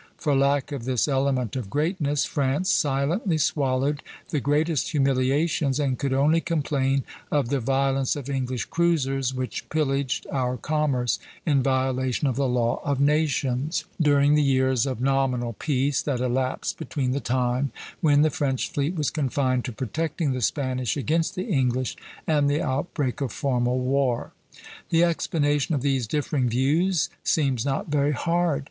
For 0.17 0.35
lack 0.35 0.71
of 0.71 0.85
this 0.85 1.07
element 1.07 1.55
of 1.55 1.69
greatness, 1.69 2.25
France 2.25 2.71
silently 2.71 3.37
swallowed 3.37 4.01
the 4.29 4.39
greatest 4.39 4.89
humiliations, 4.89 5.79
and 5.79 5.95
could 5.99 6.11
only 6.11 6.41
complain 6.41 7.03
of 7.31 7.49
the 7.49 7.59
violence 7.59 8.15
of 8.15 8.27
English 8.27 8.65
cruisers, 8.65 9.31
which 9.31 9.69
pillaged 9.69 10.25
our 10.31 10.57
commerce, 10.57 11.19
in 11.45 11.61
violation 11.61 12.27
of 12.27 12.35
the 12.35 12.47
law 12.47 12.81
of 12.83 12.99
nations," 12.99 13.85
during 14.01 14.33
the 14.33 14.41
years 14.41 14.87
of 14.87 15.01
nominal 15.01 15.53
peace 15.53 16.01
that 16.01 16.19
elapsed 16.19 16.79
between 16.79 17.11
the 17.11 17.19
time 17.19 17.71
when 17.99 18.23
the 18.23 18.31
French 18.31 18.71
fleet 18.71 18.95
was 18.95 19.11
confined 19.11 19.63
to 19.65 19.71
protecting 19.71 20.31
the 20.31 20.41
Spanish 20.41 20.97
against 20.97 21.35
the 21.35 21.45
English 21.45 21.95
and 22.25 22.49
the 22.49 22.59
outbreak 22.63 23.21
of 23.21 23.31
formal 23.31 23.77
war. 23.77 24.31
The 24.89 25.03
explanation 25.03 25.75
of 25.75 25.83
these 25.83 26.07
differing 26.07 26.49
views 26.49 27.11
seems 27.23 27.63
not 27.63 27.89
very 27.89 28.13
hard. 28.13 28.59